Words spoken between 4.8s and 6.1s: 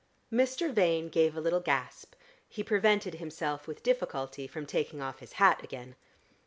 off his hat again.